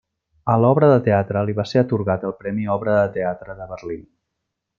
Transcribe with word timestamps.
A 0.51 0.53
l'obra 0.61 0.87
de 0.91 0.95
teatre 1.07 1.43
li 1.49 1.55
va 1.59 1.65
ser 1.73 1.81
atorgat 1.83 2.25
el 2.31 2.33
Premi 2.41 2.67
Obra 2.77 2.97
de 3.01 3.05
Teatre 3.19 3.59
de 3.61 3.71
Berlín. 3.75 4.03